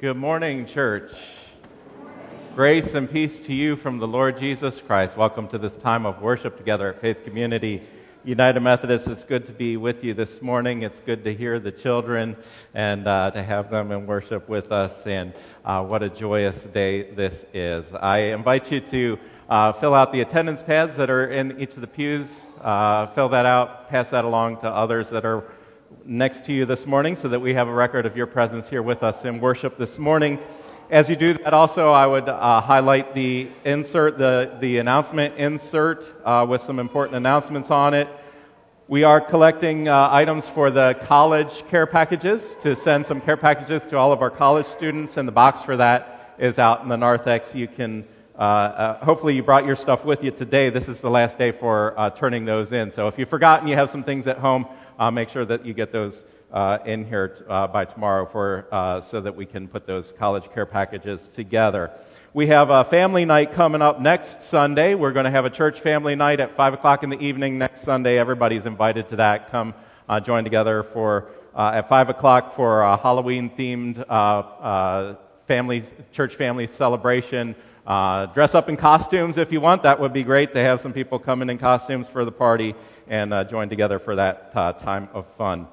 [0.00, 1.12] Good morning, church.
[2.54, 5.14] Grace and peace to you from the Lord Jesus Christ.
[5.14, 7.82] Welcome to this time of worship together at Faith Community
[8.24, 9.08] United Methodist.
[9.08, 10.84] It's good to be with you this morning.
[10.84, 12.34] It's good to hear the children
[12.72, 15.06] and uh, to have them in worship with us.
[15.06, 15.34] And
[15.66, 17.92] uh, what a joyous day this is.
[17.92, 19.18] I invite you to
[19.50, 22.46] uh, fill out the attendance pads that are in each of the pews.
[22.62, 25.44] Uh, fill that out, pass that along to others that are
[26.04, 28.82] next to you this morning so that we have a record of your presence here
[28.82, 30.38] with us in worship this morning.
[30.90, 36.04] As you do that, also, I would uh, highlight the insert, the, the announcement insert
[36.24, 38.08] uh, with some important announcements on it.
[38.88, 43.86] We are collecting uh, items for the college care packages to send some care packages
[43.86, 46.96] to all of our college students, and the box for that is out in the
[46.96, 47.54] narthex.
[47.54, 48.04] You can,
[48.36, 50.70] uh, uh, hopefully, you brought your stuff with you today.
[50.70, 52.90] This is the last day for uh, turning those in.
[52.90, 54.66] So if you've forgotten you have some things at home,
[55.00, 58.66] uh, make sure that you get those uh, in here t- uh, by tomorrow for,
[58.70, 61.90] uh, so that we can put those college care packages together.
[62.34, 64.94] We have a family night coming up next Sunday.
[64.94, 67.80] We're going to have a church family night at 5 o'clock in the evening next
[67.80, 68.18] Sunday.
[68.18, 69.50] Everybody's invited to that.
[69.50, 69.74] Come
[70.06, 74.04] uh, join together for, uh, at 5 o'clock for a Halloween themed
[75.48, 75.82] family,
[76.12, 77.56] church family celebration.
[77.86, 79.82] Uh, dress up in costumes if you want.
[79.82, 82.74] That would be great to have some people come in in costumes for the party
[83.10, 85.66] and uh, join together for that uh, time of fun.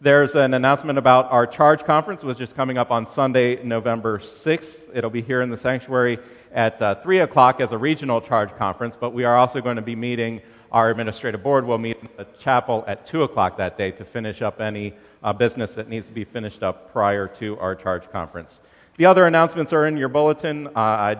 [0.00, 4.88] There's an announcement about our Charge Conference, which is coming up on Sunday, November 6th.
[4.94, 6.18] It'll be here in the sanctuary
[6.52, 9.82] at uh, 3 o'clock as a regional Charge Conference, but we are also going to
[9.82, 13.90] be meeting, our administrative board will meet in the chapel at 2 o'clock that day
[13.92, 17.74] to finish up any uh, business that needs to be finished up prior to our
[17.74, 18.60] Charge Conference.
[18.98, 20.68] The other announcements are in your bulletin.
[20.68, 21.16] Uh, I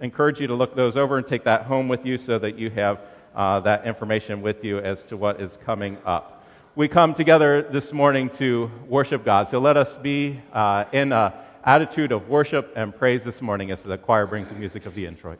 [0.00, 2.70] encourage you to look those over and take that home with you so that you
[2.70, 3.00] have
[3.38, 6.44] uh, that information with you as to what is coming up.
[6.74, 9.48] We come together this morning to worship God.
[9.48, 11.32] So let us be uh, in an
[11.64, 15.06] attitude of worship and praise this morning as the choir brings the music of the
[15.06, 15.38] introit.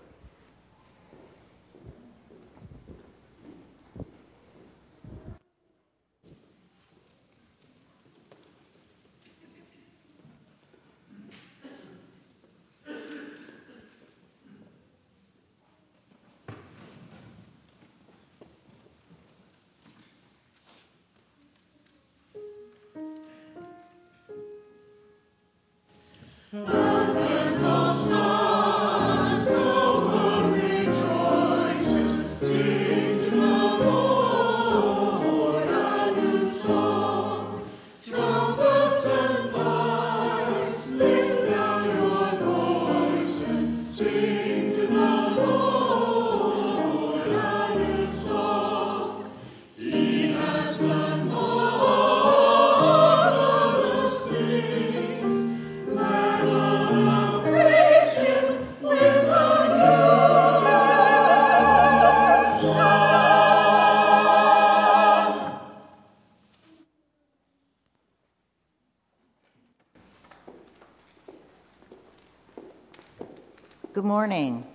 [74.18, 74.66] Morning.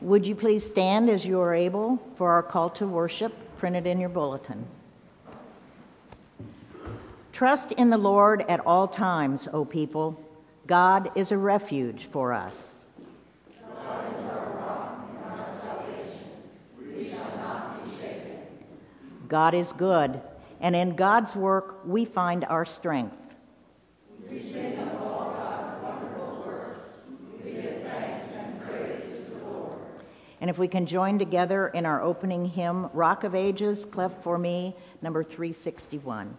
[0.00, 4.00] Would you please stand as you are able for our call to worship printed in
[4.00, 4.66] your bulletin?
[7.30, 10.20] Trust in the Lord at all times, O people.
[10.66, 12.86] God is a refuge for us.
[19.28, 20.20] God is good,
[20.60, 23.14] and in God's work we find our strength.
[30.40, 34.38] And if we can join together in our opening hymn, Rock of Ages, Cleft for
[34.38, 36.36] Me, number 361.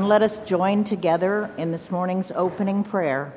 [0.00, 3.34] And let us join together in this morning's opening prayer.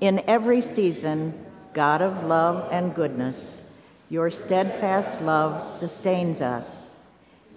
[0.00, 3.62] In every season, God of love and goodness,
[4.08, 6.94] your steadfast love sustains us.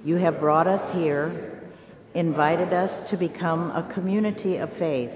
[0.04, 1.62] You have brought us here,
[2.16, 5.12] invited us to become a community of faith,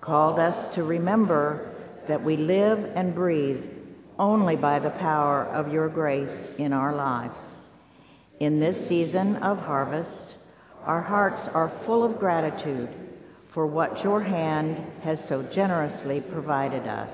[0.00, 1.72] called us to remember
[2.08, 3.62] that we live and breathe
[4.18, 7.38] only by the power of your grace in our lives.
[8.40, 10.33] In this season of harvest,
[10.84, 12.88] our hearts are full of gratitude
[13.48, 17.12] for what your hand has so generously provided us.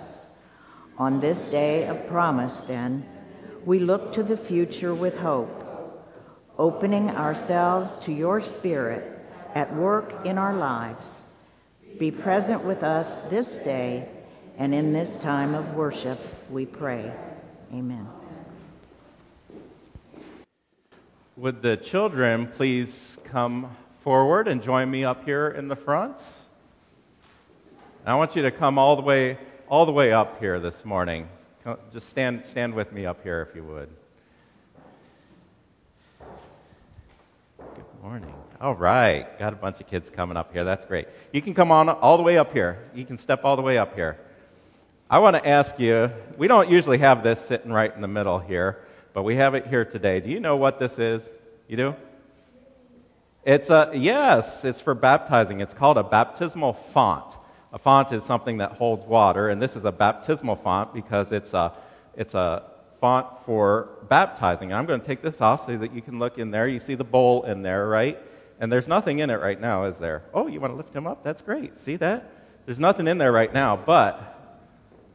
[0.98, 3.06] On this day of promise, then,
[3.64, 5.56] we look to the future with hope,
[6.58, 9.18] opening ourselves to your Spirit
[9.54, 11.22] at work in our lives.
[11.98, 14.08] Be present with us this day
[14.60, 16.18] and in this time of worship,
[16.50, 17.10] we pray.
[17.72, 18.19] Amen.
[21.40, 26.22] Would the children please come forward and join me up here in the front?
[28.04, 31.30] I want you to come all the way all the way up here this morning.
[31.94, 33.88] Just stand stand with me up here if you would.
[37.56, 38.34] Good morning.
[38.60, 39.38] All right.
[39.38, 40.64] Got a bunch of kids coming up here.
[40.64, 41.08] That's great.
[41.32, 42.90] You can come on all the way up here.
[42.94, 44.18] You can step all the way up here.
[45.08, 48.38] I want to ask you, we don't usually have this sitting right in the middle
[48.38, 50.20] here, but we have it here today.
[50.20, 51.28] Do you know what this is?
[51.68, 51.96] You do?
[53.44, 55.60] It's a, yes, it's for baptizing.
[55.60, 57.36] It's called a baptismal font.
[57.72, 61.54] A font is something that holds water, and this is a baptismal font because it's
[61.54, 61.72] a,
[62.16, 62.64] it's a
[63.00, 64.72] font for baptizing.
[64.72, 66.68] And I'm going to take this off so that you can look in there.
[66.68, 68.18] You see the bowl in there, right?
[68.58, 70.22] And there's nothing in it right now, is there?
[70.34, 71.24] Oh, you want to lift him up?
[71.24, 71.78] That's great.
[71.78, 72.30] See that?
[72.66, 74.39] There's nothing in there right now, but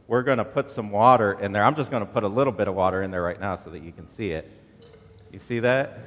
[0.08, 1.64] we're going to put some water in there.
[1.64, 3.70] I'm just going to put a little bit of water in there right now so
[3.70, 4.50] that you can see it.
[5.32, 5.98] You see that?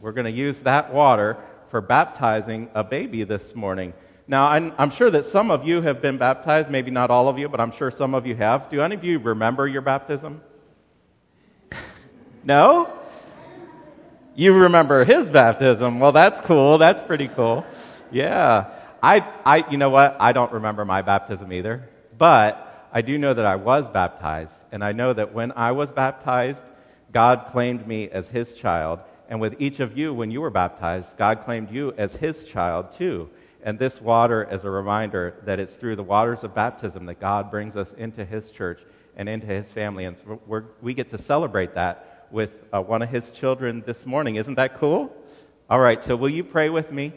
[0.00, 1.36] We're going to use that water
[1.70, 3.94] for baptizing a baby this morning.
[4.26, 7.38] Now, I'm, I'm, sure that some of you have been baptized, maybe not all of
[7.38, 8.68] you, but I'm sure some of you have.
[8.68, 10.42] Do any of you remember your baptism?
[12.44, 12.92] no?
[14.34, 15.98] You remember his baptism.
[15.98, 16.76] Well, that's cool.
[16.76, 17.64] That's pretty cool.
[18.12, 18.66] Yeah.
[19.02, 20.18] I, I, you know what?
[20.20, 21.88] I don't remember my baptism either.
[22.16, 25.92] But I do know that I was baptized, and I know that when I was
[25.92, 26.62] baptized,
[27.12, 29.00] God claimed me as his child.
[29.28, 32.92] And with each of you, when you were baptized, God claimed you as his child
[32.96, 33.28] too.
[33.62, 37.50] And this water is a reminder that it's through the waters of baptism that God
[37.50, 38.80] brings us into his church
[39.16, 40.04] and into his family.
[40.04, 40.40] And so
[40.80, 44.36] we get to celebrate that with uh, one of his children this morning.
[44.36, 45.14] Isn't that cool?
[45.68, 47.12] All right, so will you pray with me?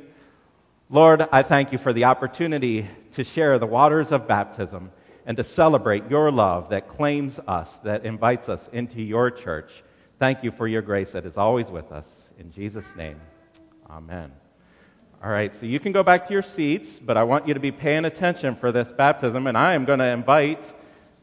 [0.89, 4.91] Lord, I thank you for the opportunity to share the waters of baptism
[5.25, 9.83] and to celebrate your love that claims us, that invites us into your church.
[10.19, 12.31] Thank you for your grace that is always with us.
[12.37, 13.19] In Jesus' name,
[13.89, 14.31] amen.
[15.23, 17.59] All right, so you can go back to your seats, but I want you to
[17.59, 20.73] be paying attention for this baptism, and I am going to invite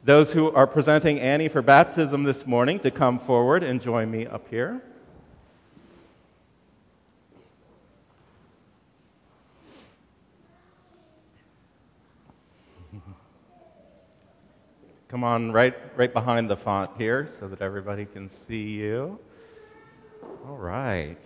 [0.05, 4.27] those who are presenting Annie for baptism this morning to come forward and join me
[4.27, 4.83] up here.
[15.09, 19.19] Come on right, right behind the font here so that everybody can see you.
[20.47, 21.17] All right.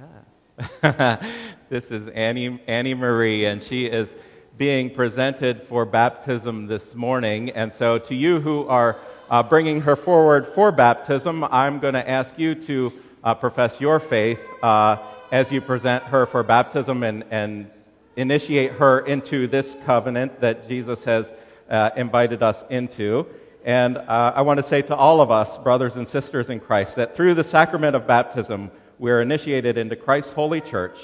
[0.00, 1.22] Yes.
[1.68, 4.14] this is Annie, Annie Marie, and she is
[4.56, 7.50] being presented for baptism this morning.
[7.50, 8.96] And so, to you who are
[9.28, 12.90] uh, bringing her forward for baptism, I'm going to ask you to
[13.22, 14.96] uh, profess your faith uh,
[15.30, 17.70] as you present her for baptism and, and
[18.16, 21.34] initiate her into this covenant that Jesus has
[21.68, 23.26] uh, invited us into.
[23.64, 26.96] And uh, I want to say to all of us, brothers and sisters in Christ,
[26.96, 30.96] that through the sacrament of baptism, we are initiated into Christ's holy church,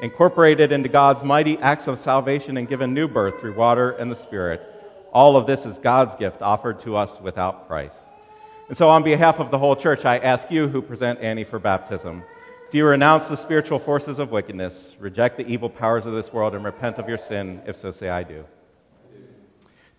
[0.00, 4.16] incorporated into God's mighty acts of salvation, and given new birth through water and the
[4.16, 4.62] Spirit.
[5.12, 7.98] All of this is God's gift offered to us without price.
[8.68, 11.58] And so, on behalf of the whole church, I ask you who present Annie for
[11.58, 12.22] baptism
[12.74, 16.56] do you renounce the spiritual forces of wickedness, reject the evil powers of this world,
[16.56, 17.62] and repent of your sin?
[17.68, 18.44] If so, say, I do.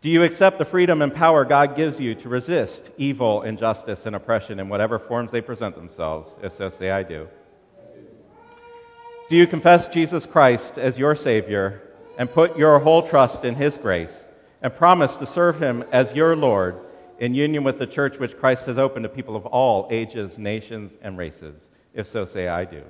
[0.06, 4.16] Do you accept the freedom and power God gives you to resist evil, injustice, and
[4.16, 6.36] oppression in whatever forms they present themselves?
[6.44, 7.28] If so, say, I do.
[9.30, 11.82] Do you confess Jesus Christ as your Savior
[12.20, 14.30] and put your whole trust in His grace
[14.62, 16.86] and promise to serve Him as your Lord
[17.18, 21.00] in union with the church which Christ has opened to people of all ages, nations,
[21.02, 21.72] and races?
[21.96, 22.84] If so, say, I do.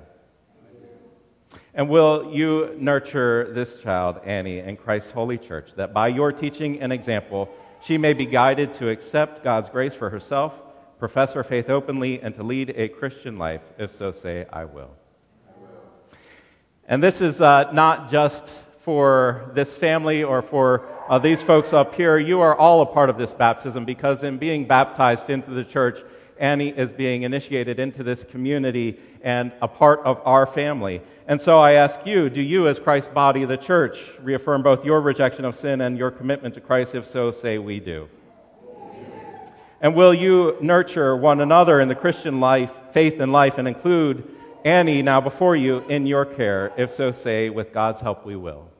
[1.76, 6.80] And will you nurture this child, Annie, in Christ's holy church, that by your teaching
[6.80, 7.50] and example,
[7.82, 10.54] she may be guided to accept God's grace for herself,
[10.98, 13.60] profess her faith openly, and to lead a Christian life?
[13.76, 14.90] If so, say, I will.
[16.88, 18.48] And this is uh, not just
[18.80, 22.16] for this family or for uh, these folks up here.
[22.16, 25.98] You are all a part of this baptism because in being baptized into the church,
[26.38, 31.02] Annie is being initiated into this community and a part of our family.
[31.28, 35.00] And so I ask you, do you, as Christ's body, the church, reaffirm both your
[35.00, 36.94] rejection of sin and your commitment to Christ?
[36.94, 38.08] If so, say we do.
[39.80, 44.36] And will you nurture one another in the Christian life, faith and life, and include
[44.64, 46.72] Annie now before you in your care?
[46.76, 48.70] If so, say, with God's help, we will.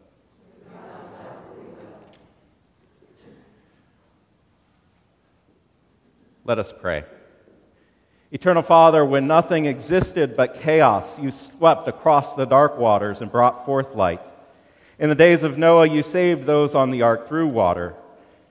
[6.45, 7.05] Let us pray.
[8.33, 13.65] Eternal Father, when nothing existed but chaos, you swept across the dark waters and brought
[13.65, 14.25] forth light.
[14.99, 17.95] In the days of Noah, you saved those on the ark through water.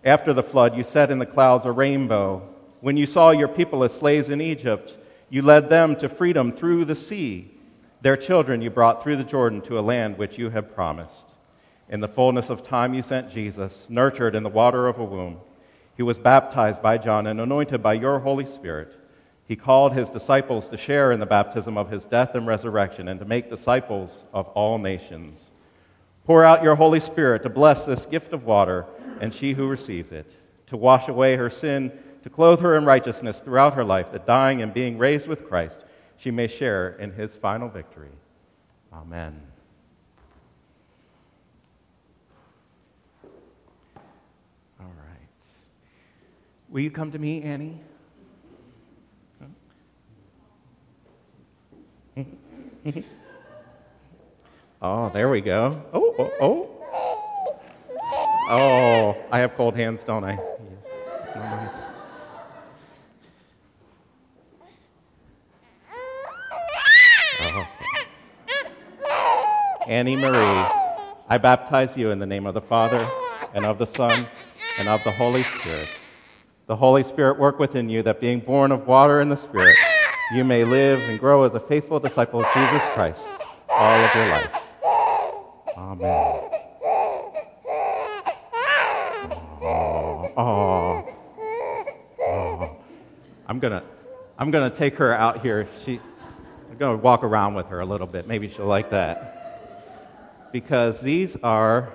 [0.04, 2.48] After the flood, you set in the clouds a rainbow.
[2.80, 4.96] When you saw your people as slaves in Egypt,
[5.30, 7.52] you led them to freedom through the sea.
[8.02, 11.34] Their children you brought through the Jordan to a land which you had promised.
[11.90, 15.40] In the fullness of time, you sent Jesus, nurtured in the water of a womb.
[15.98, 18.94] He was baptized by John and anointed by your Holy Spirit.
[19.48, 23.20] He called his disciples to share in the baptism of his death and resurrection and
[23.20, 25.52] to make disciples of all nations.
[26.26, 28.86] Pour out your Holy Spirit to bless this gift of water
[29.22, 30.32] and she who receives it,
[30.68, 31.92] to wash away her sin,
[32.24, 35.86] to clothe her in righteousness throughout her life, that dying and being raised with Christ,
[36.18, 38.10] she may share in his final victory.
[38.92, 39.40] Amen.
[44.80, 45.46] All right.
[46.70, 47.80] Will you come to me, Annie?
[54.82, 55.82] oh, there we go.
[55.91, 56.71] Oh, oh, oh.
[58.48, 60.36] Oh, I have cold hands, don't I?
[60.36, 61.74] Not nice.
[67.41, 67.67] Oh.
[69.88, 70.65] Annie Marie,
[71.28, 73.08] I baptize you in the name of the Father,
[73.56, 74.28] and of the Son,
[74.80, 75.89] and of the Holy Spirit.
[76.67, 79.76] The Holy Spirit work within you, that being born of water and the Spirit,
[80.32, 83.28] you may live and grow as a faithful disciple of Jesus Christ
[83.70, 84.62] all of your life.
[85.78, 86.50] Amen.
[89.62, 91.16] Oh, oh,
[92.22, 92.78] oh.
[93.48, 93.84] I'm gonna,
[94.40, 95.68] I'm gonna take her out here.
[95.84, 96.00] She,
[96.72, 98.28] I'm gonna walk around with her a little bit.
[98.28, 100.50] Maybe she'll like that.
[100.52, 101.94] Because these are,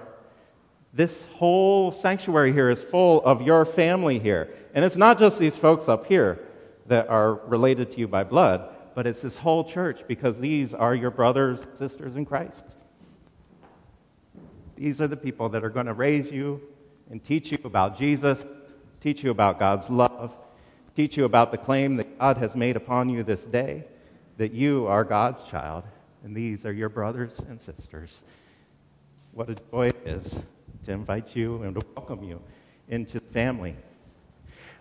[0.93, 5.57] this whole sanctuary here is full of your family here, and it's not just these
[5.57, 6.39] folks up here
[6.87, 10.95] that are related to you by blood, but it's this whole church because these are
[10.95, 12.65] your brothers, sisters in Christ.
[14.77, 16.61] These are the people that are going to raise you
[17.11, 18.47] and teach you about Jesus,
[19.01, 20.33] teach you about God's love,
[20.97, 23.85] teach you about the claim that God has made upon you this day
[24.41, 25.85] that you are God's child,
[26.25, 28.23] and these are your brothers and sisters.
[29.33, 30.41] What a joy it is
[30.87, 32.41] to invite you and to welcome you
[32.89, 33.77] into the family.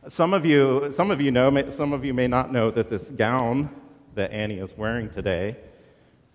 [0.08, 3.10] Some of you, some of you know, some of you may not know that this
[3.10, 3.70] gown
[4.16, 5.58] that Annie is wearing today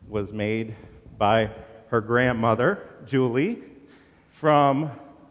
[0.06, 0.74] was made
[1.16, 1.50] by
[1.88, 3.62] her grandmother, Julie,
[4.32, 4.90] from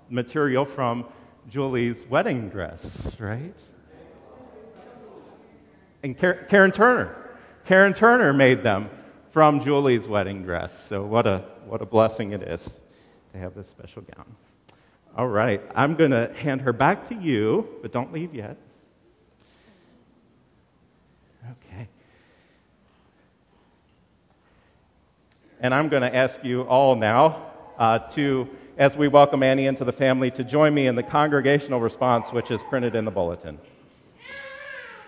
[0.10, 1.06] material from
[1.48, 3.54] Julie's wedding dress, right?
[6.02, 7.16] And Karen Turner.
[7.66, 8.90] Karen Turner made them
[9.30, 10.88] from Julie's wedding dress.
[10.88, 12.80] So, what a, what a blessing it is
[13.32, 14.36] to have this special gown.
[15.16, 18.58] All right, I'm going to hand her back to you, but don't leave yet.
[21.44, 21.88] Okay.
[25.60, 27.46] And I'm going to ask you all now
[27.78, 31.80] uh, to, as we welcome Annie into the family, to join me in the congregational
[31.80, 33.60] response, which is printed in the bulletin.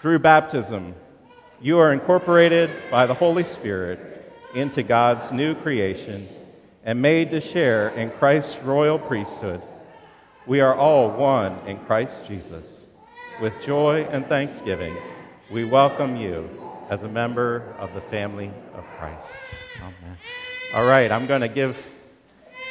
[0.02, 0.94] Through baptism,
[1.60, 6.30] you are incorporated by the Holy Spirit into God's new creation
[6.84, 9.64] and made to share in Christ's royal priesthood
[10.48, 12.86] we are all one in Christ Jesus.
[13.42, 14.96] With joy and thanksgiving,
[15.52, 16.50] we welcome you
[16.90, 19.56] as a member of the family of Christ.
[19.80, 20.18] Amen.
[20.76, 21.84] All right, I'm going to give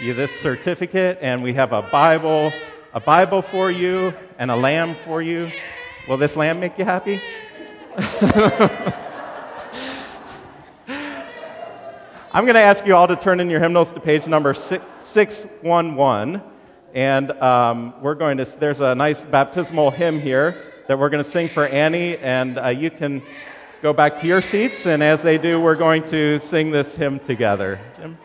[0.01, 2.53] you this certificate, and we have a Bible,
[2.93, 5.51] a Bible for you, and a lamb for you.
[6.09, 7.21] Will this lamb make you happy?
[12.33, 16.43] I'm going to ask you all to turn in your hymnals to page number 611.
[16.94, 20.54] And um, we're going to, there's a nice baptismal hymn here
[20.87, 23.20] that we're going to sing for Annie, and uh, you can
[23.83, 24.87] go back to your seats.
[24.87, 27.80] And as they do, we're going to sing this hymn together.
[27.96, 28.16] Jim?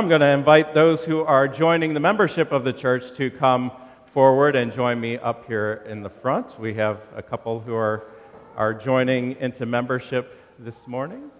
[0.00, 3.70] I'm going to invite those who are joining the membership of the church to come
[4.14, 6.58] forward and join me up here in the front.
[6.58, 8.04] We have a couple who are,
[8.56, 11.30] are joining into membership this morning.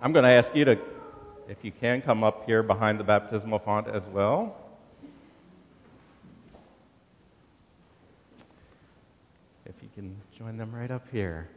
[0.00, 0.78] I'm going to ask you to,
[1.50, 4.56] if you can, come up here behind the baptismal font as well.
[9.66, 11.50] If you can join them right up here.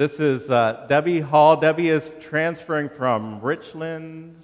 [0.00, 1.56] This is uh, Debbie Hall.
[1.56, 4.34] Debbie is transferring from Richland.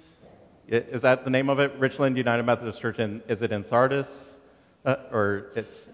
[0.67, 1.73] Is that the name of it?
[1.79, 2.99] Richland United Methodist Church.
[2.99, 4.39] And is it in Sardis?
[4.85, 5.89] Uh, or it's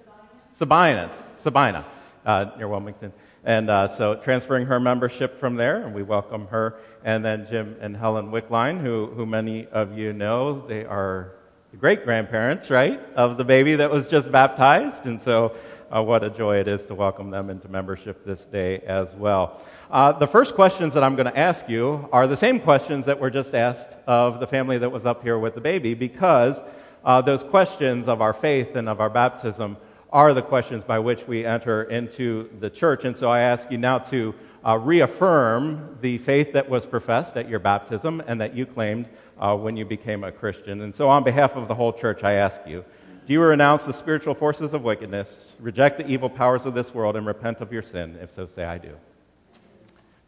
[0.59, 1.85] Sabinus, Sabina,
[2.25, 3.13] uh, near Wilmington.
[3.45, 6.75] And uh, so transferring her membership from there, and we welcome her.
[7.05, 11.35] And then Jim and Helen Wickline, who, who many of you know, they are
[11.71, 15.05] the great grandparents, right, of the baby that was just baptized.
[15.05, 15.55] And so,
[15.89, 19.61] uh, what a joy it is to welcome them into membership this day as well.
[19.89, 23.19] Uh, the first questions that I'm going to ask you are the same questions that
[23.19, 26.63] were just asked of the family that was up here with the baby, because
[27.03, 29.77] uh, those questions of our faith and of our baptism
[30.11, 33.03] are the questions by which we enter into the church.
[33.03, 34.33] And so I ask you now to
[34.65, 39.07] uh, reaffirm the faith that was professed at your baptism and that you claimed
[39.39, 40.81] uh, when you became a Christian.
[40.81, 42.85] And so, on behalf of the whole church, I ask you
[43.25, 47.15] do you renounce the spiritual forces of wickedness, reject the evil powers of this world,
[47.15, 48.17] and repent of your sin?
[48.21, 48.95] If so, say, I do.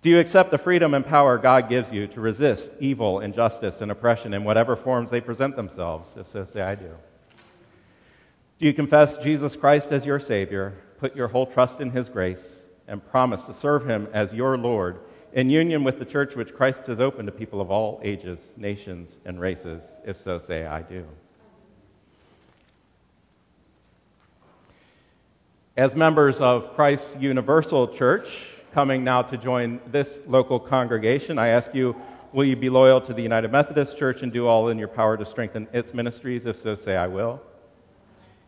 [0.02, 3.92] Do you accept the freedom and power God gives you to resist evil, injustice, and
[3.92, 6.16] oppression in whatever forms they present themselves?
[6.16, 6.92] If so, say, I do.
[8.60, 12.70] Do you confess Jesus Christ as your Savior, put your whole trust in His grace,
[12.88, 15.00] and promise to serve Him as your Lord
[15.34, 19.18] in union with the church which Christ has opened to people of all ages, nations,
[19.26, 19.86] and races?
[20.06, 21.06] If so, say, I do.
[25.78, 31.76] As members of Christ's Universal Church, coming now to join this local congregation, I ask
[31.76, 31.98] you,
[32.32, 35.18] will you be loyal to the United Methodist Church and do all in your power
[35.18, 36.46] to strengthen its ministries?
[36.46, 37.42] If so, say, I will.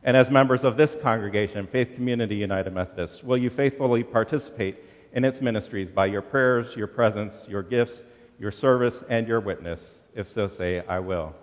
[0.06, 4.78] And as members of this congregation, Faith Community United Methodist, will you faithfully participate
[5.12, 8.04] in its ministries by your prayers, your presence, your gifts,
[8.40, 9.96] your service, and your witness?
[10.16, 11.36] If so, say, I will.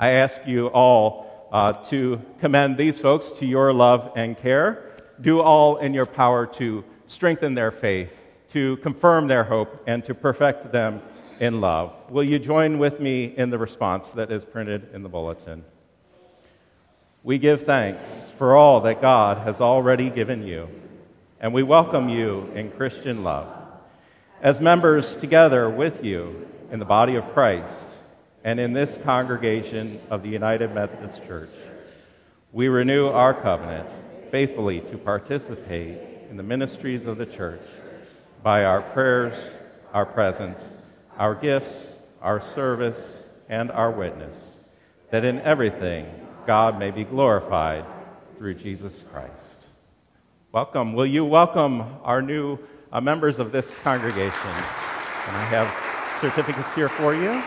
[0.00, 4.90] I ask you all uh, to commend these folks to your love and care.
[5.20, 8.10] Do all in your power to strengthen their faith,
[8.48, 11.02] to confirm their hope, and to perfect them
[11.38, 11.92] in love.
[12.08, 15.62] Will you join with me in the response that is printed in the bulletin?
[17.22, 20.68] We give thanks for all that God has already given you,
[21.38, 23.46] and we welcome you in Christian love.
[24.40, 27.86] As members together with you in the body of Christ
[28.44, 31.50] and in this congregation of the United Methodist Church,
[32.52, 33.88] we renew our covenant
[34.30, 37.62] faithfully to participate in the ministries of the church
[38.42, 39.54] by our prayers,
[39.92, 40.76] our presence,
[41.18, 44.56] our gifts, our service, and our witness,
[45.10, 46.06] that in everything
[46.46, 47.84] God may be glorified
[48.38, 49.66] through Jesus Christ.
[50.50, 50.94] Welcome.
[50.94, 52.58] Will you welcome our new
[52.90, 54.50] uh, members of this congregation?
[54.50, 57.42] And I have certificates here for you.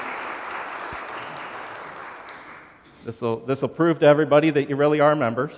[3.05, 5.51] This will this will prove to everybody that you really are members.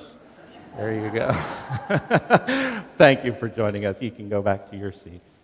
[0.76, 1.32] There you go.
[2.98, 4.02] Thank you for joining us.
[4.02, 5.40] You can go back to your seats.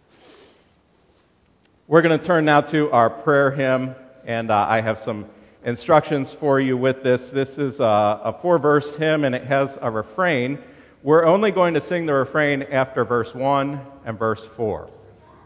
[1.87, 5.29] We're going to turn now to our prayer hymn, and uh, I have some
[5.63, 7.29] instructions for you with this.
[7.29, 10.59] This is a, a four verse hymn, and it has a refrain.
[11.03, 14.89] We're only going to sing the refrain after verse 1 and verse 4.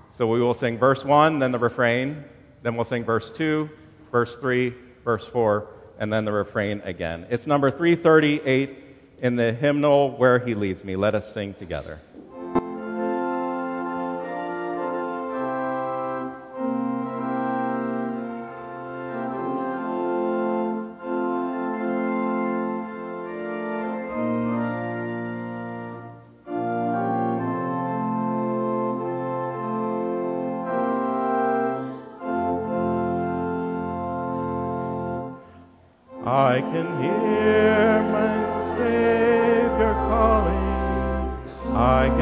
[0.09, 2.23] So we will sing verse 1, then the refrain,
[2.63, 3.69] then we'll sing verse 2,
[4.11, 5.67] verse 3, verse 4,
[5.99, 7.27] and then the refrain again.
[7.29, 8.77] It's number 338
[9.21, 10.95] in the hymnal Where He Leads Me.
[10.95, 11.99] Let us sing together.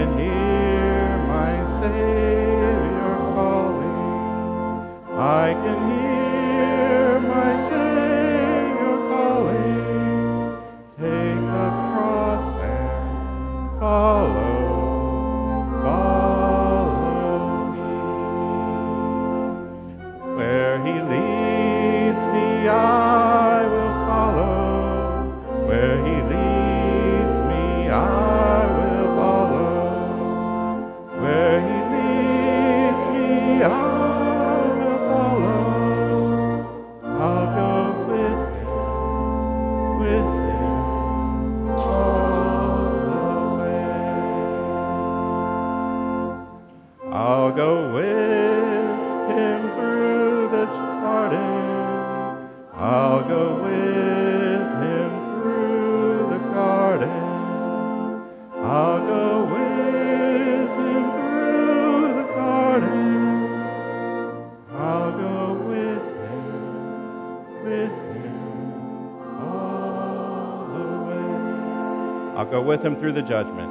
[0.05, 0.34] I
[72.55, 73.69] go with him through the judgment.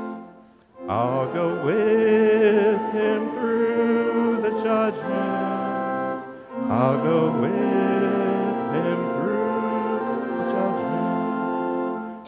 [0.91, 6.23] I'll go with him through the judgment.
[6.69, 11.09] I'll go with him through the judgment.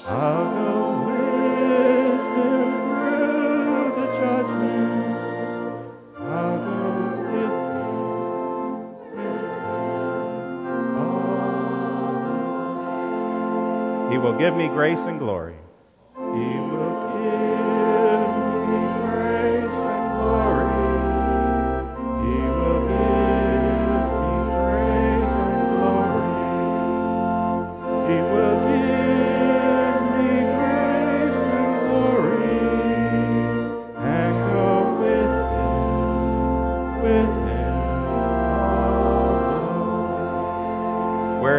[0.08, 5.04] I'll go with him through the judgment.
[6.18, 6.88] I'll go
[7.34, 7.56] with
[9.18, 9.44] him,
[11.04, 11.36] all.
[14.10, 15.56] He will give me grace and glory.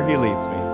[0.07, 0.66] He leads me.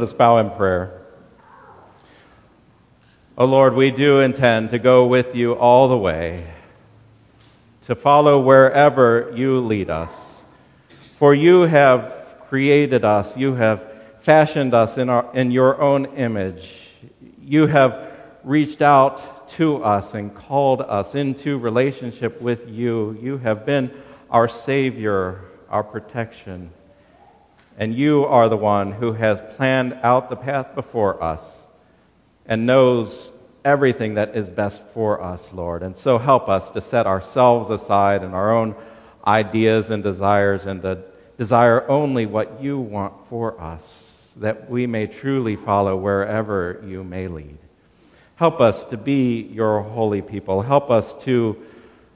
[0.00, 0.98] Let us bow in prayer.
[3.36, 6.46] O Lord, we do intend to go with you all the way,
[7.82, 10.46] to follow wherever you lead us.
[11.16, 12.14] For you have
[12.48, 13.84] created us, you have
[14.20, 16.72] fashioned us in, our, in your own image.
[17.42, 18.10] You have
[18.42, 23.18] reached out to us and called us into relationship with you.
[23.20, 23.90] You have been
[24.30, 26.70] our Savior, our protection.
[27.80, 31.66] And you are the one who has planned out the path before us
[32.44, 33.32] and knows
[33.64, 35.82] everything that is best for us, Lord.
[35.82, 38.74] And so help us to set ourselves aside and our own
[39.26, 41.04] ideas and desires and to
[41.38, 47.28] desire only what you want for us, that we may truly follow wherever you may
[47.28, 47.56] lead.
[48.36, 50.60] Help us to be your holy people.
[50.60, 51.56] Help us to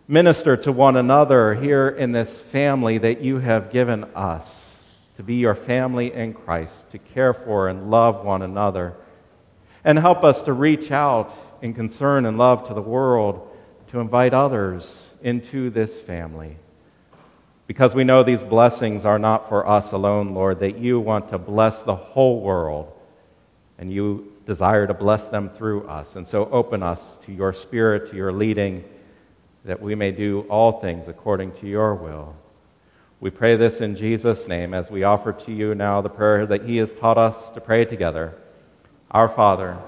[0.09, 4.64] minister to one another here in this family that you have given us,
[5.17, 8.95] to be your family in Christ, to care for and love one another.
[9.85, 13.49] And help us to reach out in concern and love to the world,
[13.89, 16.57] to invite others into this family.
[17.67, 21.39] Because we know these blessings are not for us alone, Lord, that you want to
[21.39, 22.93] bless the whole world,
[23.79, 26.17] and you desire to bless them through us.
[26.17, 28.85] And so open us to your spirit, to your leading,
[29.65, 32.37] that we may do all things according to your will.
[33.25, 36.65] We pray this in Jesus' name as we offer to you now the prayer that
[36.65, 38.35] he has taught us to pray together.
[39.11, 39.79] Our Father,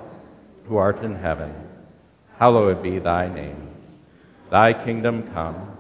[0.66, 1.52] who art in heaven,
[2.38, 3.68] hallowed be thy name.
[4.48, 5.76] Thy kingdom come,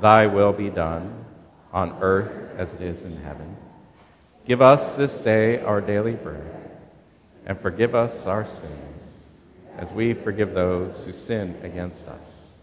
[0.00, 1.26] thy will be done,
[1.70, 3.58] on earth as it is in heaven.
[4.46, 6.80] Give us this day our daily bread,
[7.44, 9.02] and forgive us our sins,
[9.76, 12.54] as we forgive those who sin against us.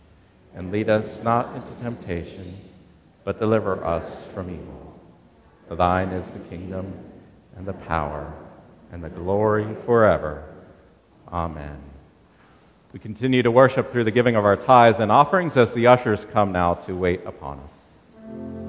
[0.55, 2.57] And lead us not into temptation
[3.23, 4.99] but deliver us from evil.
[5.67, 6.93] For thine is the kingdom
[7.55, 8.33] and the power
[8.91, 10.43] and the glory forever.
[11.29, 11.77] Amen.
[12.91, 16.25] We continue to worship through the giving of our tithes and offerings as the ushers
[16.25, 18.62] come now to wait upon us.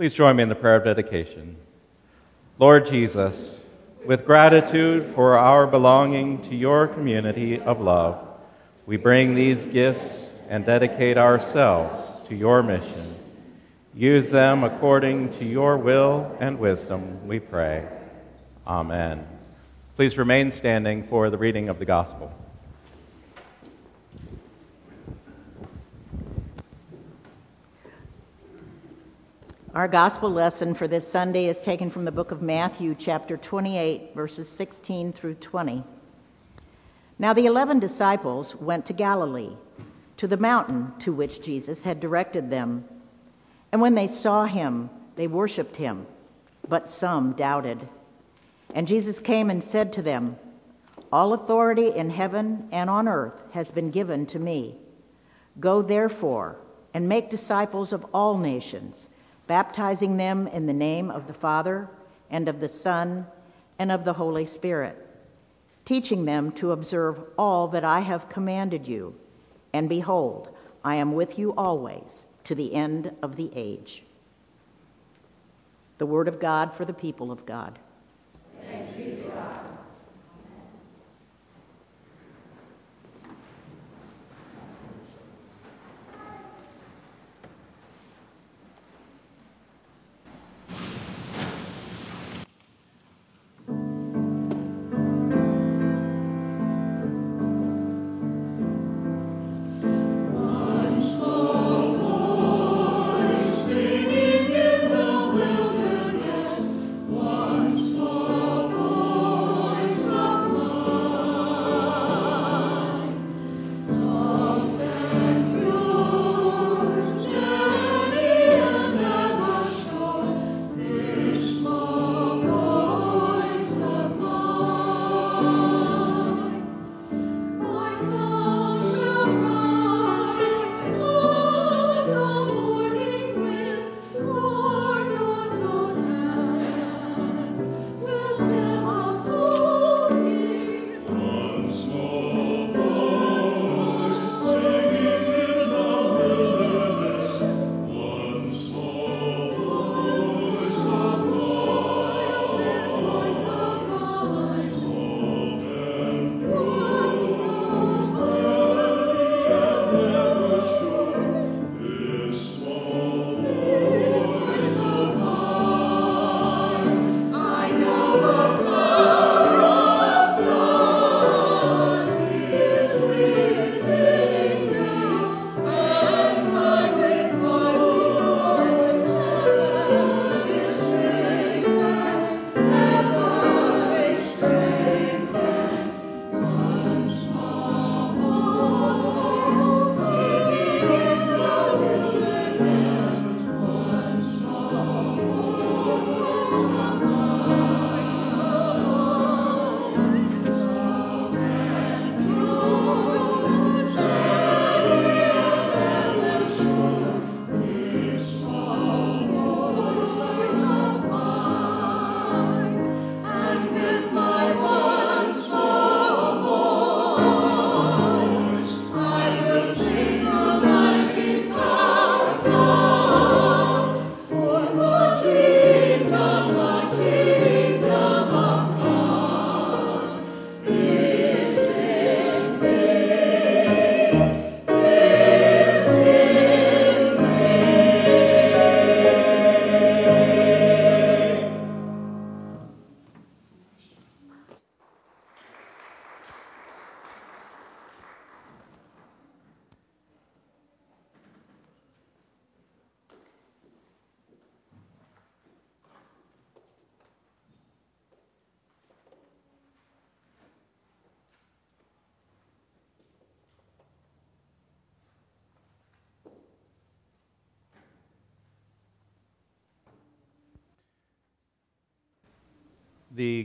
[0.00, 1.58] Please join me in the prayer of dedication.
[2.58, 3.62] Lord Jesus,
[4.06, 8.26] with gratitude for our belonging to your community of love,
[8.86, 13.14] we bring these gifts and dedicate ourselves to your mission.
[13.94, 17.86] Use them according to your will and wisdom, we pray.
[18.66, 19.28] Amen.
[19.96, 22.32] Please remain standing for the reading of the gospel.
[29.72, 34.16] Our gospel lesson for this Sunday is taken from the book of Matthew, chapter 28,
[34.16, 35.84] verses 16 through 20.
[37.20, 39.52] Now the eleven disciples went to Galilee,
[40.16, 42.84] to the mountain to which Jesus had directed them.
[43.70, 46.08] And when they saw him, they worshiped him,
[46.68, 47.88] but some doubted.
[48.74, 50.36] And Jesus came and said to them,
[51.12, 54.74] All authority in heaven and on earth has been given to me.
[55.60, 56.56] Go therefore
[56.92, 59.06] and make disciples of all nations
[59.50, 61.88] baptizing them in the name of the Father,
[62.30, 63.26] and of the Son,
[63.80, 64.96] and of the Holy Spirit,
[65.84, 69.16] teaching them to observe all that I have commanded you.
[69.72, 74.04] And behold, I am with you always to the end of the age.
[75.98, 77.80] The word of God for the people of God.
[78.62, 79.19] Thanks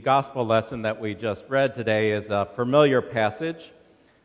[0.06, 3.72] gospel lesson that we just read today is a familiar passage,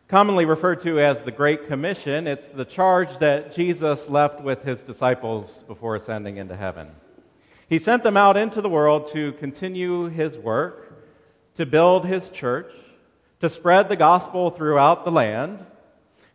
[0.08, 2.28] commonly referred to as the Great Commission.
[2.28, 6.90] It's the charge that Jesus left with his disciples before ascending into heaven.
[7.68, 11.04] He sent them out into the world to continue his work,
[11.56, 12.72] to build his church,
[13.40, 15.66] to spread the gospel throughout the land.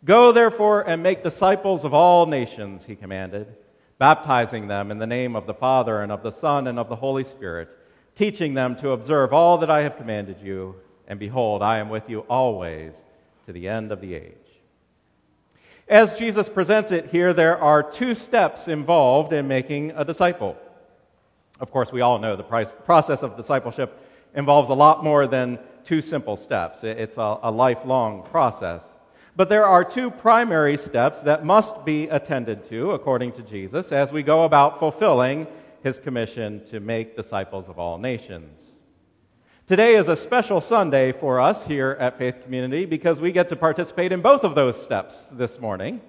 [0.04, 3.46] Go, therefore, and make disciples of all nations, he commanded,
[3.98, 6.96] baptizing them in the name of the Father and of the Son and of the
[6.96, 7.68] Holy Spirit
[8.16, 10.74] teaching them to observe all that I have commanded you.
[11.06, 13.04] And behold, I am with you always
[13.46, 14.34] to the end of the age.
[15.88, 20.56] As Jesus presents it here, there are two steps involved in making a disciple.
[21.60, 23.96] Of course, we all know the process of discipleship
[24.34, 28.84] involves a lot more than two simple steps, it's a, lifelong process.
[29.36, 34.10] But there are two primary steps that must be attended to, according to Jesus, as
[34.10, 35.46] we go about fulfilling
[35.86, 38.80] his commission to make disciples of all nations.
[39.68, 43.56] Today is a special Sunday for us here at Faith Community because we get to
[43.56, 46.00] participate in both of those steps this morning.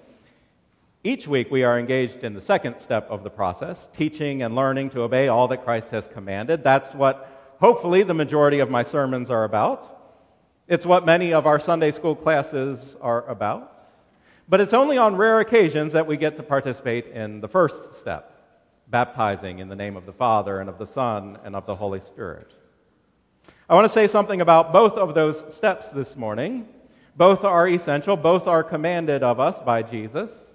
[1.04, 4.90] Each week, we are engaged in the second step of the process, teaching and learning
[4.92, 6.64] to obey all that Christ has commanded.
[6.64, 10.16] That's what hopefully the majority of my sermons are about.
[10.68, 13.92] It's what many of our Sunday school classes are about.
[14.50, 18.37] But it's only on rare occasions that we get to participate in the first step
[18.90, 22.00] baptizing in the name of the Father and of the Son and of the Holy
[22.00, 22.52] Spirit.
[23.70, 26.68] I want to say something about both of those steps this morning.
[27.18, 30.54] Both are essential, both are commanded of us by Jesus.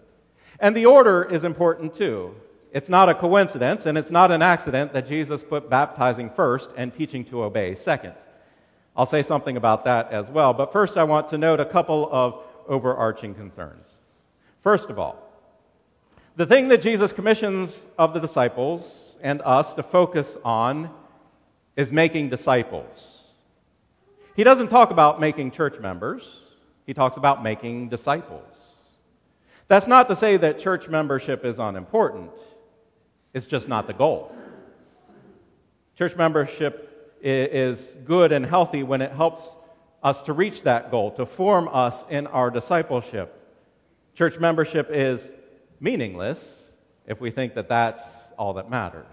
[0.61, 2.35] And the order is important too.
[2.73, 6.95] It's not a coincidence and it's not an accident that Jesus put baptizing first and
[6.95, 8.15] teaching to obey second.
[8.97, 12.09] I'll say something about that as well, but first I want to note a couple
[12.11, 13.99] of overarching concerns.
[14.63, 15.22] First of all,
[16.37, 20.91] the thing that Jesus commissions of the disciples and us to focus on
[21.77, 23.21] is making disciples.
[24.35, 26.41] He doesn't talk about making church members,
[26.87, 28.43] he talks about making disciples.
[29.69, 32.31] That's not to say that church membership is unimportant,
[33.35, 34.35] it's just not the goal.
[35.97, 39.57] Church membership is good and healthy when it helps
[40.03, 43.39] us to reach that goal, to form us in our discipleship.
[44.15, 45.33] Church membership is
[45.83, 46.71] meaningless
[47.07, 49.05] if we think that that's all that matters.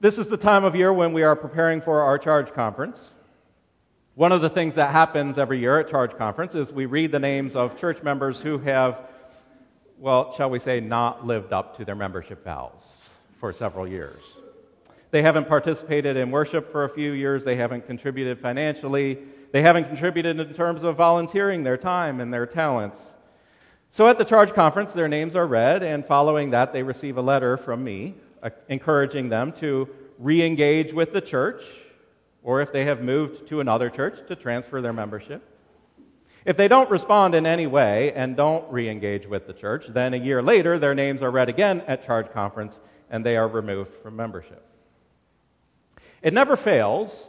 [0.00, 3.14] This is the time of year when we are preparing for our charge conference.
[4.14, 7.18] One of the things that happens every year at charge conference is we read the
[7.18, 9.02] names of church members who have,
[9.98, 13.04] well, shall we say, not lived up to their membership vows
[13.38, 14.24] for several years.
[15.10, 19.18] They haven't participated in worship for a few years, they haven't contributed financially,
[19.52, 23.18] they haven't contributed in terms of volunteering their time and their talents.
[23.92, 27.20] So at the charge conference, their names are read, and following that, they receive a
[27.22, 29.88] letter from me uh, encouraging them to
[30.20, 31.64] re engage with the church,
[32.44, 35.42] or if they have moved to another church, to transfer their membership.
[36.44, 40.14] If they don't respond in any way and don't re engage with the church, then
[40.14, 42.80] a year later, their names are read again at charge conference
[43.10, 44.64] and they are removed from membership.
[46.22, 47.28] It never fails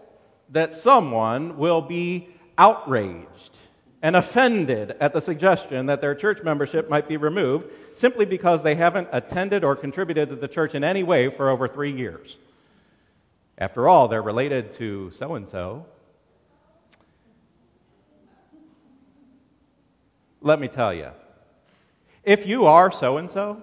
[0.49, 3.57] that someone will be outraged
[4.01, 8.75] and offended at the suggestion that their church membership might be removed simply because they
[8.75, 12.37] haven't attended or contributed to the church in any way for over three years.
[13.57, 15.85] After all, they're related to so and so.
[20.41, 21.09] Let me tell you
[22.23, 23.61] if you are so and so,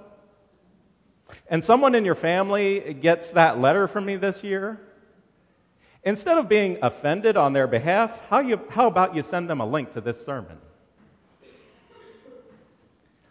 [1.48, 4.80] and someone in your family gets that letter from me this year,
[6.04, 9.66] Instead of being offended on their behalf, how, you, how about you send them a
[9.66, 10.58] link to this sermon?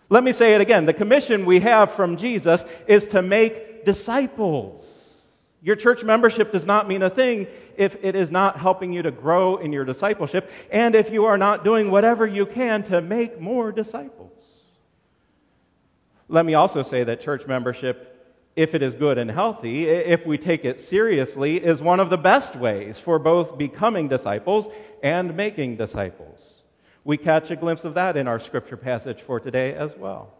[0.09, 0.86] Let me say it again.
[0.86, 5.15] The commission we have from Jesus is to make disciples.
[5.61, 9.11] Your church membership does not mean a thing if it is not helping you to
[9.11, 13.41] grow in your discipleship and if you are not doing whatever you can to make
[13.41, 14.32] more disciples.
[16.30, 18.16] Let me also say that church membership
[18.58, 22.18] if it is good and healthy, if we take it seriously, is one of the
[22.18, 24.68] best ways for both becoming disciples
[25.03, 26.64] and making disciples.
[27.03, 30.34] We catch a glimpse of that in our scripture passage for today as well.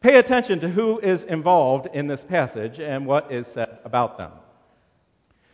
[0.00, 4.32] Pay attention to who is involved in this passage and what is said about them.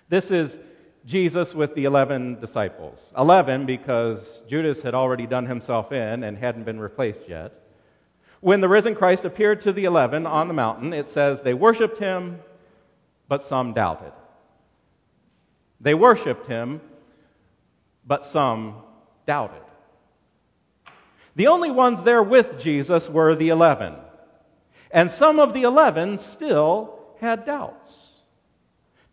[0.09, 0.61] This is
[1.05, 3.13] Jesus with the 11 disciples.
[3.19, 7.64] 11 because Judas had already done himself in and hadn't been replaced yet.
[8.45, 11.97] When the risen Christ appeared to the eleven on the mountain, it says they worshiped
[11.97, 12.41] him,
[13.27, 14.13] but some doubted.
[15.81, 16.83] They worshiped him,
[18.07, 18.83] but some
[19.27, 19.63] doubted.
[21.37, 23.95] The only ones there with Jesus were the eleven.
[24.91, 28.09] And some of the eleven still had doubts.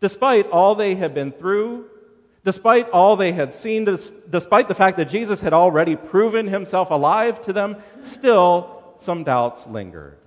[0.00, 1.86] Despite all they had been through,
[2.44, 3.86] despite all they had seen,
[4.28, 9.66] despite the fact that Jesus had already proven himself alive to them, still some doubts
[9.66, 10.18] lingered.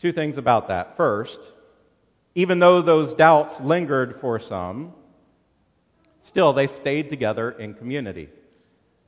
[0.00, 0.96] Two things about that.
[0.96, 1.40] First,
[2.34, 4.94] even though those doubts lingered for some,
[6.20, 8.28] still they stayed together in community.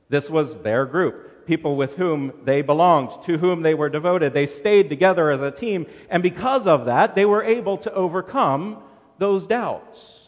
[0.09, 4.33] This was their group, people with whom they belonged, to whom they were devoted.
[4.33, 8.83] They stayed together as a team, and because of that, they were able to overcome
[9.17, 10.19] those doubts.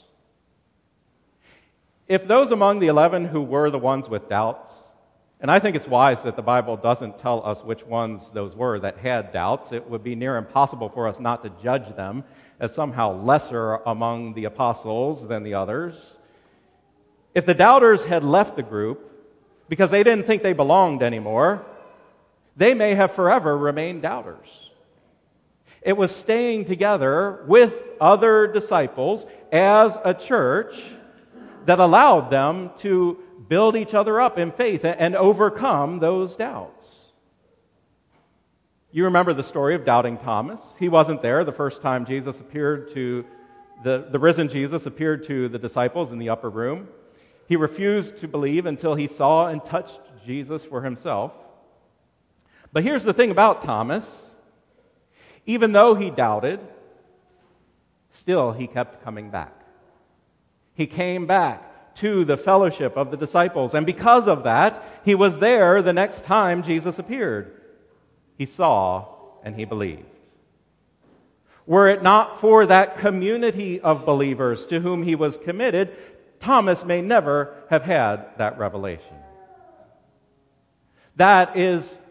[2.07, 4.84] If those among the 11 who were the ones with doubts
[5.41, 8.79] and I think it's wise that the Bible doesn't tell us which ones those were
[8.79, 9.71] that had doubts.
[9.71, 12.23] It would be near impossible for us not to judge them
[12.59, 16.15] as somehow lesser among the apostles than the others.
[17.33, 19.11] If the doubters had left the group
[19.67, 21.65] because they didn't think they belonged anymore,
[22.55, 24.71] they may have forever remained doubters.
[25.81, 30.81] It was staying together with other disciples as a church
[31.65, 37.05] that allowed them to build each other up in faith and overcome those doubts.
[38.91, 40.75] You remember the story of doubting Thomas.
[40.79, 43.25] He wasn't there the first time Jesus appeared to
[43.83, 46.87] the, the risen Jesus appeared to the disciples in the upper room.
[47.47, 51.33] He refused to believe until he saw and touched Jesus for himself.
[52.71, 54.31] But here's the thing about Thomas
[55.45, 56.59] even though he doubted,
[58.09, 59.53] still he kept coming back.
[60.73, 63.73] He came back to the fellowship of the disciples.
[63.73, 67.61] And because of that, he was there the next time Jesus appeared.
[68.37, 69.07] He saw
[69.43, 70.03] and he believed.
[71.65, 75.95] Were it not for that community of believers to whom he was committed,
[76.39, 79.15] Thomas may never have had that revelation.
[81.15, 82.01] That is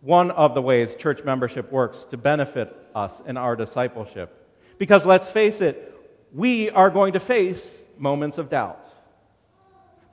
[0.00, 4.48] one of the ways church membership works to benefit us in our discipleship.
[4.78, 5.92] Because let's face it,
[6.32, 8.84] we are going to face moments of doubt.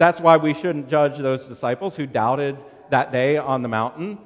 [0.02, 2.58] That's why we shouldn't judge those disciples who doubted
[2.90, 4.18] that day on the mountain.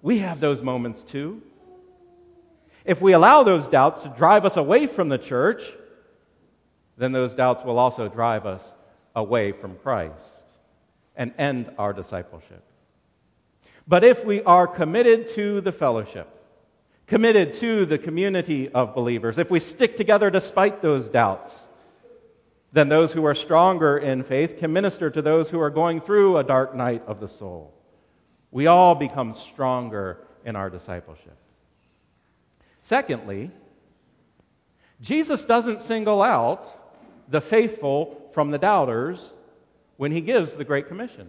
[0.00, 1.42] We have those moments too.
[2.86, 5.62] If we allow those doubts to drive us away from the church,
[6.96, 8.72] then those doubts will also drive us
[9.14, 10.44] away from Christ
[11.14, 12.64] and end our discipleship.
[13.86, 16.26] But if we are committed to the fellowship,
[17.06, 21.67] committed to the community of believers, if we stick together despite those doubts,
[22.72, 26.36] then those who are stronger in faith can minister to those who are going through
[26.36, 27.72] a dark night of the soul.
[28.50, 31.36] We all become stronger in our discipleship.
[32.82, 33.50] Secondly,
[35.00, 36.66] Jesus doesn't single out
[37.30, 39.32] the faithful from the doubters
[39.96, 41.28] when he gives the Great Commission.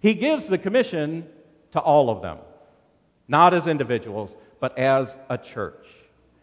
[0.00, 1.26] He gives the commission
[1.72, 2.38] to all of them,
[3.26, 5.86] not as individuals, but as a church.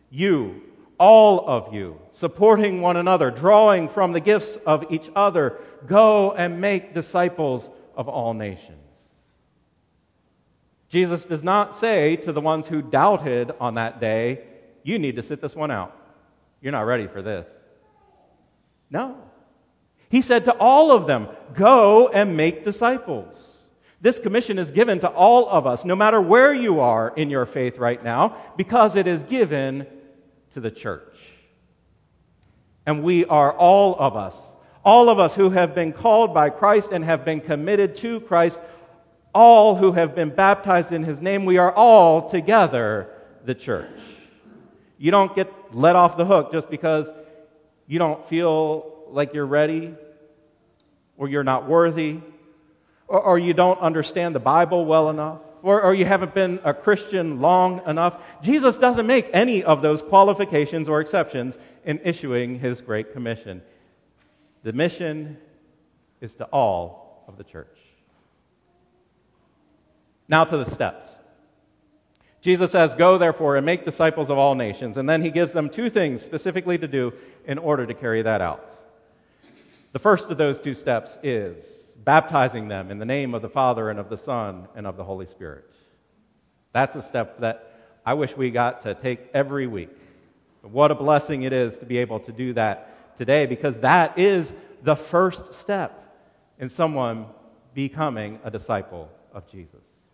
[0.09, 0.61] You,
[0.99, 6.61] all of you, supporting one another, drawing from the gifts of each other, go and
[6.61, 8.79] make disciples of all nations.
[10.89, 14.43] Jesus does not say to the ones who doubted on that day,
[14.83, 15.95] You need to sit this one out.
[16.61, 17.49] You're not ready for this.
[18.89, 19.17] No.
[20.09, 23.57] He said to all of them, Go and make disciples.
[24.01, 27.45] This commission is given to all of us, no matter where you are in your
[27.45, 29.87] faith right now, because it is given
[30.55, 31.17] to the church.
[32.85, 34.41] And we are all of us,
[34.85, 38.61] all of us who have been called by Christ and have been committed to Christ,
[39.33, 43.09] all who have been baptized in his name, we are all together
[43.43, 43.99] the church.
[44.97, 47.11] You don't get let off the hook just because
[47.85, 49.93] you don't feel like you're ready
[51.17, 52.21] or you're not worthy
[53.09, 56.75] or, or you don't understand the Bible well enough, or, or you haven't been a
[56.75, 58.21] Christian long enough.
[58.43, 63.63] Jesus doesn't make any of those qualifications or exceptions in issuing his Great Commission.
[64.61, 65.37] The mission
[66.21, 67.79] is to all of the church.
[70.27, 71.17] Now to the steps.
[72.41, 74.97] Jesus says, Go therefore and make disciples of all nations.
[74.97, 77.11] And then he gives them two things specifically to do
[77.47, 78.69] in order to carry that out.
[79.93, 83.89] The first of those two steps is baptizing them in the name of the Father
[83.89, 85.69] and of the Son and of the Holy Spirit.
[86.71, 87.73] That's a step that
[88.05, 89.89] I wish we got to take every week.
[90.61, 94.53] What a blessing it is to be able to do that today because that is
[94.83, 96.15] the first step
[96.59, 97.25] in someone
[97.73, 100.05] becoming a disciple of Jesus.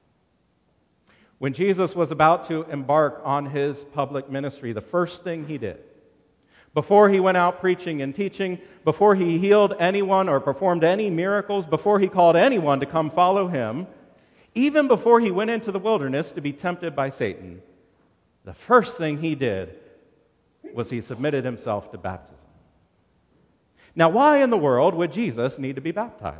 [1.40, 5.84] When Jesus was about to embark on his public ministry, the first thing he did
[6.74, 11.66] before he went out preaching and teaching, before he healed anyone or performed any miracles,
[11.66, 13.88] before he called anyone to come follow him,
[14.56, 17.62] even before he went into the wilderness to be tempted by Satan,
[18.46, 19.78] the first thing he did
[20.74, 22.48] was he submitted himself to baptism.
[23.96, 26.38] Now, why in the world would Jesus need to be baptized?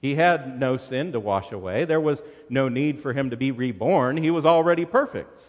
[0.00, 1.84] He had no sin to wash away.
[1.84, 4.16] There was no need for him to be reborn.
[4.16, 5.44] He was already perfect.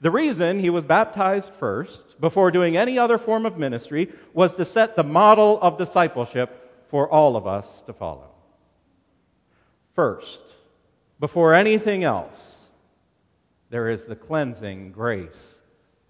[0.00, 4.64] The reason he was baptized first, before doing any other form of ministry, was to
[4.64, 8.30] set the model of discipleship for all of us to follow.
[9.94, 10.40] First,
[11.18, 12.66] before anything else,
[13.70, 15.62] there is the cleansing grace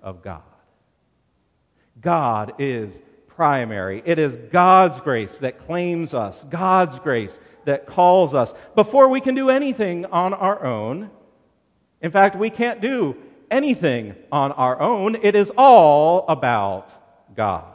[0.02, 0.42] of God.
[2.00, 4.02] God is primary.
[4.04, 9.34] It is God's grace that claims us, God's grace that calls us before we can
[9.34, 11.10] do anything on our own.
[12.02, 13.16] In fact, we can't do
[13.50, 16.90] anything on our own, it is all about
[17.34, 17.72] God.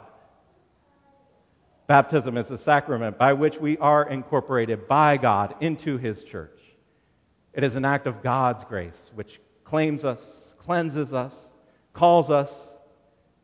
[1.86, 6.58] Baptism is a sacrament by which we are incorporated by God into His church.
[7.52, 11.50] It is an act of God's grace which claims us, cleanses us,
[11.92, 12.78] calls us,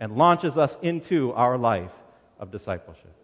[0.00, 1.92] and launches us into our life
[2.38, 3.14] of discipleship.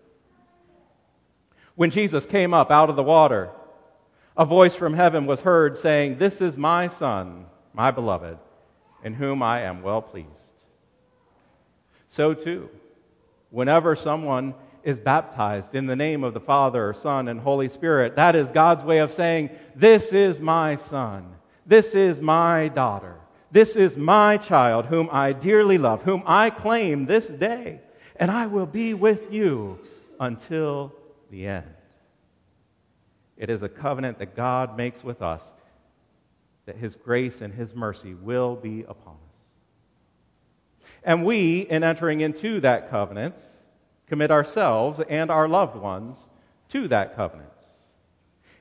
[1.76, 3.50] When Jesus came up out of the water,
[4.36, 8.38] a voice from heaven was heard saying, This is my Son, my beloved
[9.05, 10.52] in whom I am well pleased.
[12.07, 12.70] So, too,
[13.50, 18.34] whenever someone is baptized in the name of the Father, Son, and Holy Spirit, that
[18.34, 21.34] is God's way of saying, This is my Son,
[21.66, 23.16] this is my daughter,
[23.50, 27.80] this is my child, whom I dearly love, whom I claim this day,
[28.16, 29.78] and I will be with you
[30.18, 30.92] until
[31.30, 31.66] the end.
[33.36, 35.52] It is a covenant that God makes with us
[36.66, 39.40] that His grace and His mercy will be upon us.
[41.02, 43.36] And we, in entering into that covenant,
[44.06, 46.28] commit ourselves and our loved ones
[46.70, 47.50] to that covenant.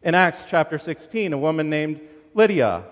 [0.02, 2.02] In Acts chapter 16, a woman named
[2.34, 2.84] Lydia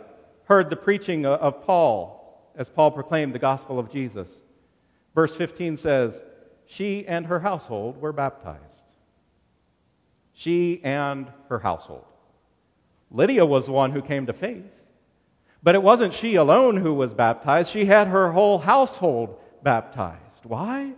[0.45, 4.43] heard the preaching of Paul as Paul proclaimed the gospel of Jesus.
[5.15, 6.23] Verse 15 says,
[6.65, 8.83] She and her household were baptized.
[10.33, 12.05] She and her household.
[13.09, 14.71] Lydia was the one who came to faith.
[15.63, 20.43] But it wasn't she alone who was baptized, she had her whole household baptized.
[20.43, 20.93] Why?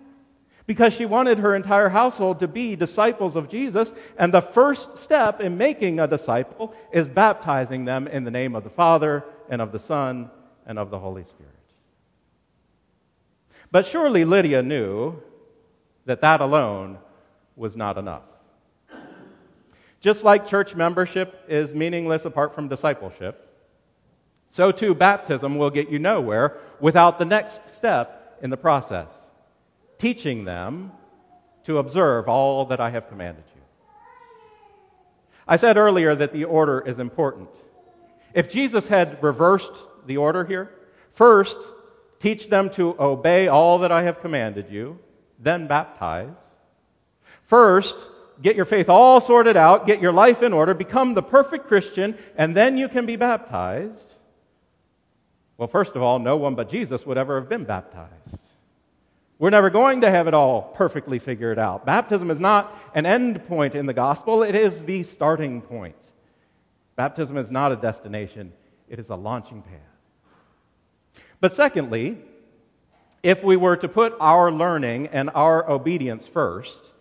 [0.65, 3.93] because she wanted her entire household to be disciples of Jesus.
[4.17, 8.63] And the first step in making a disciple is baptizing them in the name of
[8.63, 10.29] the Father and of the Son
[10.65, 11.51] and of the Holy Spirit.
[13.71, 15.21] But surely Lydia knew
[16.05, 16.97] that that alone
[17.55, 18.23] was not enough.
[19.99, 23.52] Just like church membership is meaningless apart from discipleship,
[24.53, 29.31] so too baptism will get you nowhere without the next step in the process
[29.97, 30.91] teaching them
[31.63, 33.61] to observe all that I have commanded you.
[35.47, 37.49] I said earlier that the order is important.
[38.33, 39.71] If Jesus had reversed
[40.05, 40.69] the order here,
[41.13, 41.57] first,
[42.19, 44.99] teach them to obey all that I have commanded you,
[45.39, 46.37] then baptize.
[47.43, 47.95] First,
[48.41, 52.17] get your faith all sorted out, get your life in order, become the perfect Christian,
[52.35, 54.13] and then you can be baptized.
[55.57, 58.41] Well, first of all, no one but Jesus would ever have been baptized.
[59.39, 61.85] We're never going to have it all perfectly figured out.
[61.85, 65.95] Baptism is not an end point in the gospel, it is the starting point.
[66.95, 68.53] Baptism is not a destination,
[68.87, 71.23] it is a launching pad.
[71.39, 72.19] But secondly,
[73.21, 76.91] if we were to put our learning and our obedience first,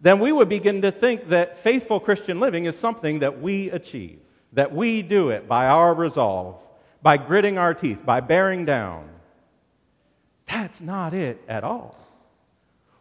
[0.00, 4.20] then we would begin to think that faithful Christian living is something that we achieve,
[4.52, 6.60] that we do it by our resolve,
[7.02, 9.08] by gritting our teeth, by bearing down.
[10.46, 11.96] That's not it at all.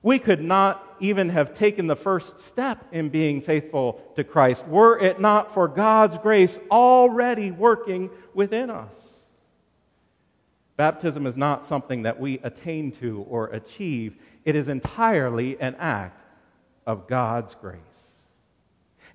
[0.01, 4.97] We could not even have taken the first step in being faithful to Christ were
[4.97, 9.17] it not for God's grace already working within us.
[10.77, 16.21] Baptism is not something that we attain to or achieve, it is entirely an act
[16.85, 18.23] of God's grace.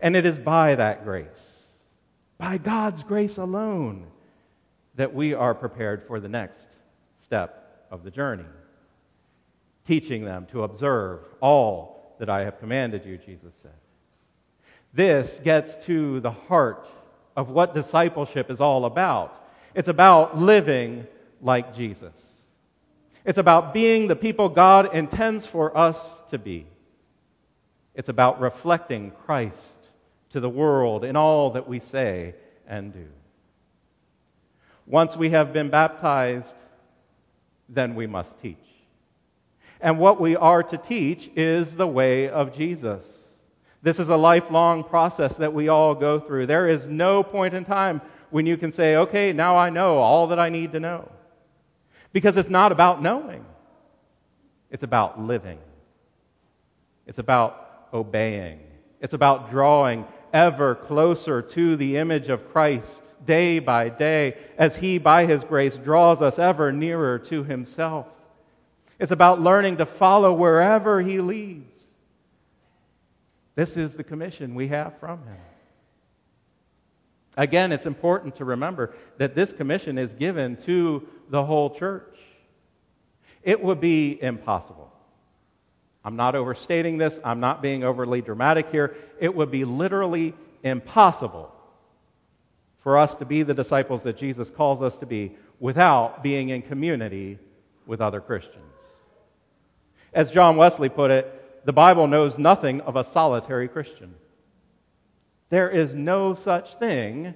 [0.01, 1.73] And it is by that grace,
[2.37, 4.09] by God's grace alone,
[4.95, 6.77] that we are prepared for the next
[7.17, 8.45] step of the journey,
[9.87, 13.73] teaching them to observe all that I have commanded you, Jesus said.
[14.93, 16.87] This gets to the heart
[17.37, 19.49] of what discipleship is all about.
[19.75, 21.07] It's about living
[21.41, 22.45] like Jesus.
[23.25, 26.67] It's about being the people God intends for us to be.
[27.95, 29.79] It's about reflecting Christ
[30.31, 32.35] to the world in all that we say
[32.67, 33.07] and do.
[34.87, 36.57] Once we have been baptized,
[37.69, 38.57] then we must teach.
[39.81, 43.35] And what we are to teach is the way of Jesus.
[43.83, 46.47] This is a lifelong process that we all go through.
[46.47, 50.29] There is no point in time when you can say, okay, now I know all
[50.29, 51.11] that I need to know.
[52.13, 53.45] Because it's not about knowing,
[54.71, 55.59] it's about living,
[57.07, 58.61] it's about obeying,
[59.01, 64.99] it's about drawing ever closer to the image of Christ day by day as He,
[64.99, 68.07] by His grace, draws us ever nearer to Himself.
[68.99, 71.85] It's about learning to follow wherever He leads.
[73.55, 75.37] This is the commission we have from Him.
[77.37, 82.19] Again, it's important to remember that this commission is given to the whole church.
[83.43, 84.93] It would be impossible
[86.05, 88.97] I'm not overstating this, I'm not being overly dramatic here.
[89.21, 91.52] It would be literally impossible
[92.83, 96.63] for us to be the disciples that Jesus calls us to be without being in
[96.63, 97.39] community
[97.87, 98.79] with other Christians.
[100.13, 104.15] As John Wesley put it, the Bible knows nothing of a solitary Christian.
[105.49, 107.35] There is no such thing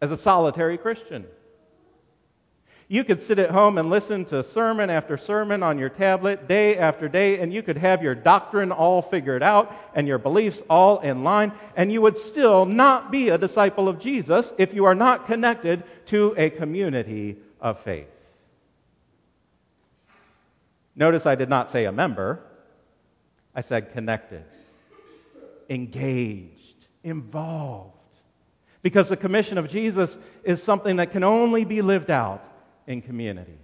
[0.00, 1.26] as a solitary Christian.
[2.88, 6.78] You could sit at home and listen to sermon after sermon on your tablet day
[6.78, 11.00] after day, and you could have your doctrine all figured out and your beliefs all
[11.00, 14.94] in line, and you would still not be a disciple of Jesus if you are
[14.94, 18.06] not connected to a community of faith.
[20.94, 22.40] Notice I did not say a member,
[23.52, 24.44] I said connected,
[25.68, 27.94] engaged, involved.
[28.82, 32.44] Because the commission of Jesus is something that can only be lived out
[32.86, 33.58] in community.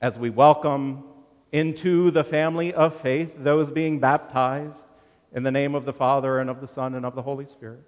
[0.00, 1.04] As we welcome
[1.52, 4.84] into the family of faith those being baptized
[5.32, 7.82] in the name of the Father and of the Son and of the Holy Spirit.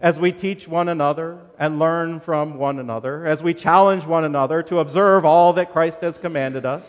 [0.00, 4.62] As we teach one another and learn from one another, as we challenge one another
[4.64, 6.84] to observe all that Christ has commanded us,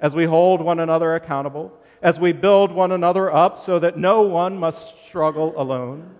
[0.00, 4.22] as we hold one another accountable, as we build one another up so that no
[4.22, 6.14] one must struggle alone,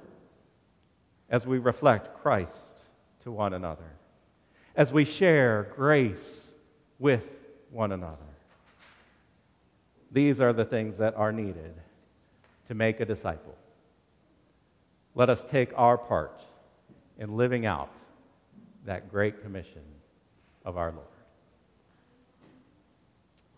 [1.31, 2.73] as we reflect Christ
[3.21, 3.98] to one another
[4.79, 6.53] as we share grace
[7.01, 7.25] with
[7.73, 8.17] one another.
[10.13, 11.75] These are the things that are needed
[12.69, 13.57] to make a disciple.
[15.17, 16.41] Let us take our part
[17.19, 17.91] in living out
[18.87, 19.83] that great commission
[20.65, 21.07] of our Lord.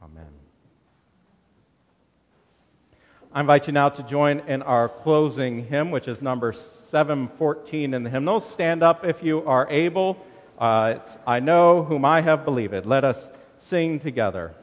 [0.02, 0.24] Amen.
[3.30, 8.04] I invite you now to join in our closing hymn, which is number 714 in
[8.04, 8.50] the hymnals.
[8.50, 10.16] Stand up if you are able.
[10.60, 12.84] Uh, I know whom I have believed.
[12.84, 14.54] Let us sing together.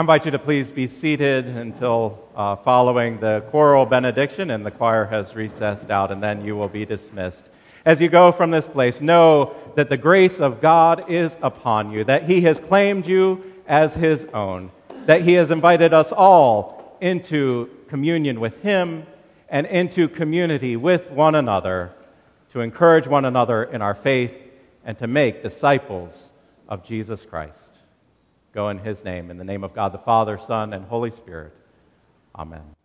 [0.00, 4.70] I invite you to please be seated until uh, following the choral benediction, and the
[4.70, 7.50] choir has recessed out, and then you will be dismissed.
[7.84, 12.02] As you go from this place, know that the grace of God is upon you,
[12.04, 14.70] that He has claimed you as His own,
[15.04, 19.06] that He has invited us all into communion with Him
[19.50, 21.92] and into community with one another
[22.52, 24.32] to encourage one another in our faith
[24.82, 26.30] and to make disciples
[26.70, 27.69] of Jesus Christ.
[28.52, 31.52] Go in his name, in the name of God the Father, Son, and Holy Spirit.
[32.34, 32.79] Amen.